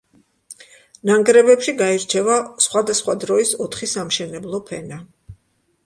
[1.09, 5.03] ნანგრევებში გაირჩევა სხვადასხვა დროის ოთხი სამშენებლო ფენა.